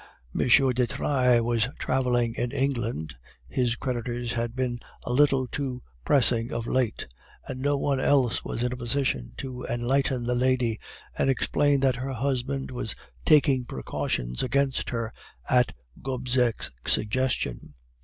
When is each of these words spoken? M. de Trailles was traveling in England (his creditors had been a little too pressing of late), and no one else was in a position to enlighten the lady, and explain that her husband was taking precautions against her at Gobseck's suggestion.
M. 0.33 0.47
de 0.47 0.87
Trailles 0.87 1.41
was 1.41 1.67
traveling 1.77 2.33
in 2.33 2.51
England 2.51 3.15
(his 3.47 3.75
creditors 3.75 4.33
had 4.33 4.55
been 4.55 4.79
a 5.03 5.13
little 5.13 5.45
too 5.45 5.83
pressing 6.03 6.51
of 6.51 6.65
late), 6.65 7.05
and 7.47 7.59
no 7.59 7.77
one 7.77 7.99
else 7.99 8.43
was 8.43 8.63
in 8.63 8.73
a 8.73 8.75
position 8.75 9.33
to 9.37 9.63
enlighten 9.65 10.23
the 10.23 10.33
lady, 10.33 10.79
and 11.15 11.29
explain 11.29 11.81
that 11.81 11.97
her 11.97 12.13
husband 12.13 12.71
was 12.71 12.95
taking 13.25 13.63
precautions 13.63 14.41
against 14.41 14.89
her 14.89 15.13
at 15.47 15.71
Gobseck's 16.01 16.71
suggestion. 16.87 17.75